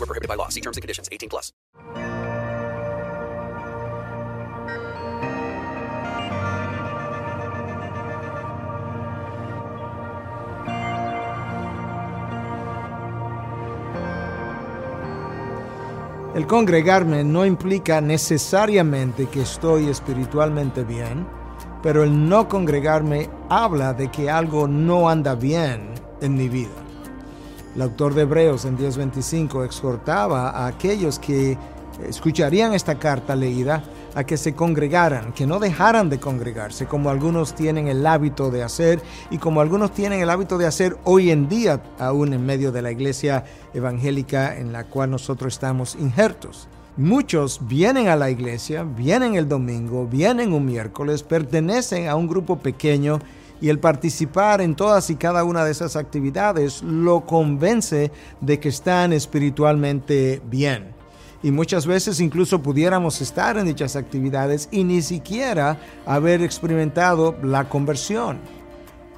[0.00, 0.48] Were prohibited by law.
[0.48, 1.08] See terms and conditions.
[1.10, 1.52] 18 plus.
[16.34, 21.28] El congregarme no implica necesariamente que estoy espiritualmente bien,
[21.80, 26.83] pero el no congregarme habla de que algo no anda bien en mi vida.
[27.74, 31.58] El autor de Hebreos en 10:25 exhortaba a aquellos que
[32.08, 33.82] escucharían esta carta leída
[34.14, 38.62] a que se congregaran, que no dejaran de congregarse, como algunos tienen el hábito de
[38.62, 42.70] hacer y como algunos tienen el hábito de hacer hoy en día, aún en medio
[42.70, 46.68] de la iglesia evangélica en la cual nosotros estamos injertos.
[46.96, 52.60] Muchos vienen a la iglesia, vienen el domingo, vienen un miércoles, pertenecen a un grupo
[52.60, 53.18] pequeño
[53.60, 58.10] y el participar en todas y cada una de esas actividades lo convence
[58.40, 60.94] de que están espiritualmente bien
[61.44, 67.68] y muchas veces incluso pudiéramos estar en dichas actividades y ni siquiera haber experimentado la
[67.68, 68.38] conversión.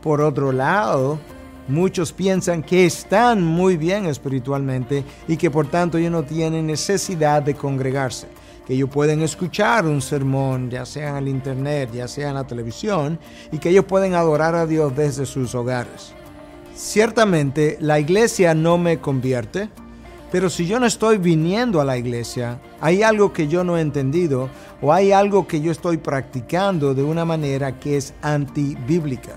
[0.00, 1.18] Por otro lado,
[1.66, 7.42] muchos piensan que están muy bien espiritualmente y que por tanto ellos no tienen necesidad
[7.42, 8.28] de congregarse,
[8.66, 12.46] que ellos pueden escuchar un sermón, ya sea en el internet, ya sea en la
[12.46, 13.18] televisión,
[13.50, 16.14] y que ellos pueden adorar a Dios desde sus hogares.
[16.74, 19.68] Ciertamente, la iglesia no me convierte,
[20.30, 23.82] pero si yo no estoy viniendo a la iglesia, hay algo que yo no he
[23.82, 24.48] entendido
[24.80, 29.34] o hay algo que yo estoy practicando de una manera que es antibíblica.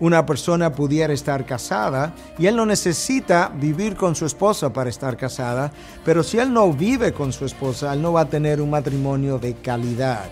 [0.00, 5.16] Una persona pudiera estar casada y él no necesita vivir con su esposa para estar
[5.16, 5.72] casada,
[6.04, 9.38] pero si él no vive con su esposa, él no va a tener un matrimonio
[9.38, 10.28] de calidad.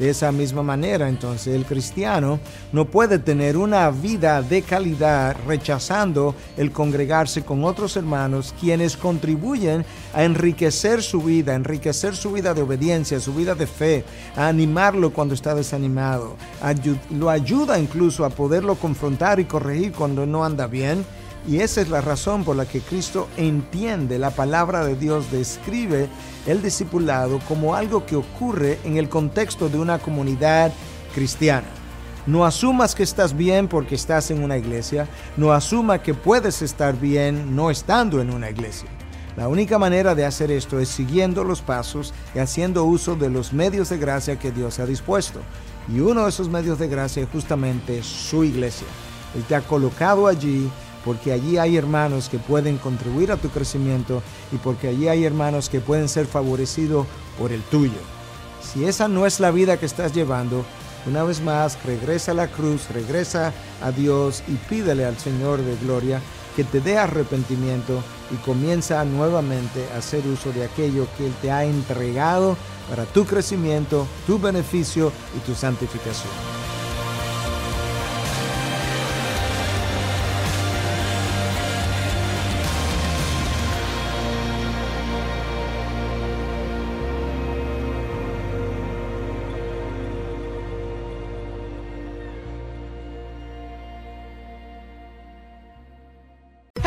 [0.00, 2.40] De esa misma manera, entonces, el cristiano
[2.72, 9.84] no puede tener una vida de calidad rechazando el congregarse con otros hermanos quienes contribuyen
[10.14, 14.04] a enriquecer su vida, enriquecer su vida de obediencia, su vida de fe,
[14.36, 16.34] a animarlo cuando está desanimado,
[17.10, 21.04] lo ayuda incluso a poderlo confrontar y corregir cuando no anda bien
[21.46, 26.08] y esa es la razón por la que Cristo entiende la palabra de Dios, describe
[26.46, 30.72] el discipulado como algo que ocurre en el contexto de una comunidad
[31.14, 31.66] cristiana.
[32.26, 36.98] No asumas que estás bien porque estás en una iglesia, no asuma que puedes estar
[36.98, 38.88] bien no estando en una iglesia.
[39.36, 43.52] La única manera de hacer esto es siguiendo los pasos y haciendo uso de los
[43.54, 45.40] medios de gracia que Dios ha dispuesto.
[45.88, 48.86] Y uno de esos medios de gracia es justamente su iglesia.
[49.34, 50.70] Él te ha colocado allí
[51.04, 54.22] porque allí hay hermanos que pueden contribuir a tu crecimiento
[54.52, 57.06] y porque allí hay hermanos que pueden ser favorecidos
[57.38, 57.98] por el tuyo.
[58.62, 60.64] Si esa no es la vida que estás llevando,
[61.06, 63.52] una vez más regresa a la cruz, regresa
[63.82, 66.20] a Dios y pídele al Señor de gloria
[66.54, 71.50] que te dé arrepentimiento y comienza nuevamente a hacer uso de aquello que Él te
[71.50, 72.56] ha entregado
[72.88, 76.59] para tu crecimiento, tu beneficio y tu santificación.